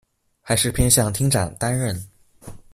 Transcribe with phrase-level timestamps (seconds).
[0.41, 2.03] 還是偏向廳長擔任